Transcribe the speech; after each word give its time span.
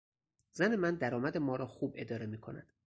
زن 0.53 0.75
من 0.75 0.95
درآمد 0.95 1.37
ما 1.37 1.55
را 1.55 1.67
خوب 1.67 1.93
اداره 1.97 2.25
میکند. 2.25 2.73